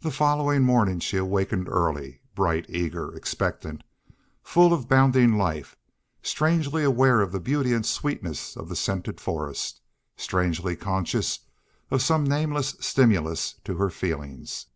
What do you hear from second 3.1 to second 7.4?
expectant, full of bounding life, strangely aware of the